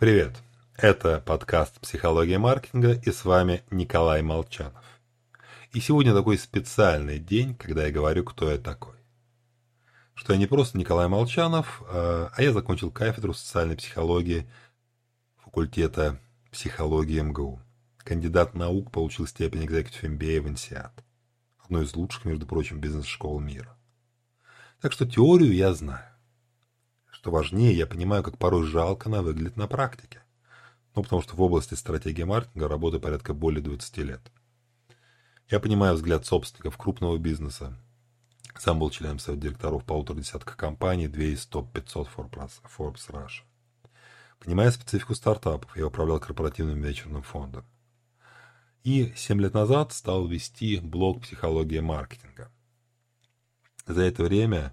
[0.00, 0.32] Привет!
[0.78, 4.82] Это подкаст «Психология маркетинга» и с вами Николай Молчанов.
[5.74, 8.96] И сегодня такой специальный день, когда я говорю, кто я такой.
[10.14, 14.50] Что я не просто Николай Молчанов, а, а я закончил кафедру социальной психологии
[15.36, 16.18] факультета
[16.50, 17.60] психологии МГУ.
[17.98, 20.92] Кандидат наук получил степень Executive MBA в INSEAD.
[21.62, 23.76] Одной из лучших, между прочим, бизнес-школ мира.
[24.80, 26.10] Так что теорию я знаю.
[27.20, 30.22] Что важнее, я понимаю, как порой жалко она выглядит на практике.
[30.94, 34.22] Ну, потому что в области стратегии маркетинга работаю порядка более 20 лет.
[35.50, 37.76] Я понимаю взгляд собственников крупного бизнеса.
[38.56, 43.42] Сам был членом совета директоров полутора десятка компаний, две из топ-500 Forbes Russia.
[44.38, 47.66] Понимая специфику стартапов, я управлял корпоративным вечерным фондом.
[48.82, 52.50] И 7 лет назад стал вести блог «Психология маркетинга».
[53.86, 54.72] За это время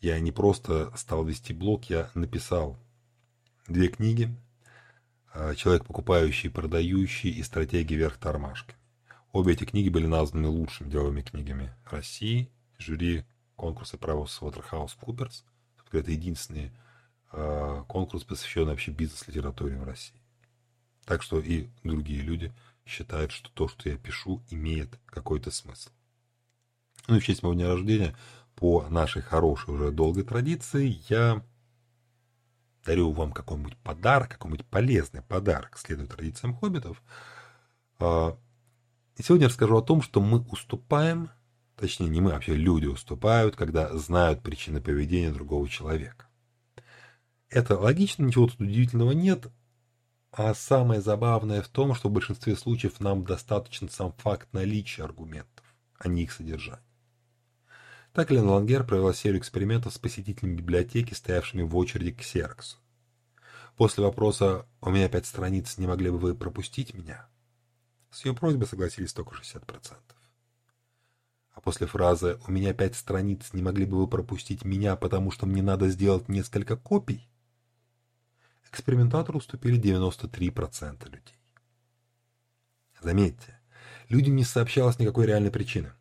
[0.00, 2.76] я не просто стал вести блог, я написал
[3.66, 4.34] две книги
[5.32, 8.78] а, «Человек, покупающий продающий» и «Стратегия вверх тормашками».
[9.32, 15.44] Обе эти книги были названы лучшими деловыми книгами России, жюри конкурса PricewaterhouseCoopers.
[15.92, 16.72] Это единственный
[17.32, 20.20] э, конкурс, посвященный вообще бизнес-литературе в России.
[21.04, 22.52] Так что и другие люди
[22.84, 25.90] считают, что то, что я пишу, имеет какой-то смысл.
[27.08, 28.16] Ну и в честь моего дня рождения
[28.56, 31.42] по нашей хорошей уже долгой традиции я
[32.84, 37.02] дарю вам какой-нибудь подарок, какой-нибудь полезный подарок, следуя традициям хоббитов.
[37.98, 38.38] А,
[39.16, 41.30] и сегодня я расскажу о том, что мы уступаем,
[41.76, 46.26] точнее не мы, а вообще люди уступают, когда знают причины поведения другого человека.
[47.48, 49.48] Это логично, ничего тут удивительного нет,
[50.32, 55.64] а самое забавное в том, что в большинстве случаев нам достаточно сам факт наличия аргументов,
[55.98, 56.85] а не их содержание.
[58.16, 62.78] Так Лен Лангер провела серию экспериментов с посетителями библиотеки, стоявшими в очереди к Серксу.
[63.76, 67.28] После вопроса «У меня пять страниц, не могли бы вы пропустить меня?»
[68.10, 69.98] С ее просьбой согласились только 60%.
[71.50, 75.44] А после фразы «У меня пять страниц, не могли бы вы пропустить меня, потому что
[75.44, 77.28] мне надо сделать несколько копий?»
[78.70, 81.36] экспериментатору уступили 93% людей.
[82.98, 83.60] Заметьте,
[84.08, 85.92] людям не сообщалось никакой реальной причины.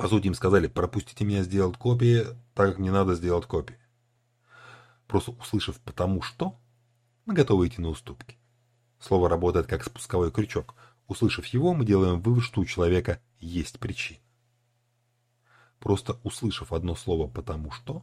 [0.00, 2.24] По сути, им сказали, пропустите меня сделать копии,
[2.54, 3.76] так как не надо сделать копии.
[5.06, 6.58] Просто услышав «потому что»,
[7.26, 8.38] мы готовы идти на уступки.
[8.98, 10.74] Слово работает как спусковой крючок.
[11.06, 14.20] Услышав его, мы делаем вывод, что у человека есть причина.
[15.78, 18.02] Просто услышав одно слово «потому что»,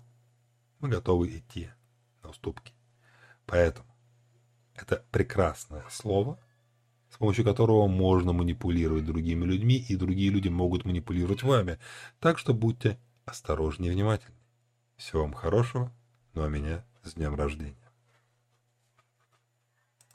[0.79, 1.71] мы готовы идти
[2.21, 2.73] на уступки.
[3.47, 3.89] Поэтому
[4.75, 6.39] это прекрасное слово,
[7.09, 11.79] с помощью которого можно манипулировать другими людьми, и другие люди могут манипулировать вами.
[12.19, 14.35] Так что будьте осторожнее и внимательны.
[14.95, 15.91] Всего вам хорошего,
[16.33, 17.86] ну а меня с днем рождения.